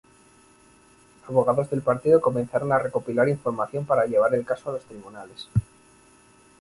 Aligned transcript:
Abogados 1.27 1.69
del 1.69 1.83
partido 1.83 2.21
comenzaron 2.21 2.71
a 2.73 2.79
recopilar 2.79 3.29
información 3.29 3.85
para 3.85 4.07
llevar 4.07 4.33
el 4.33 4.43
caso 4.43 4.71
a 4.71 4.73
los 4.73 4.85
tribunales. 4.85 5.47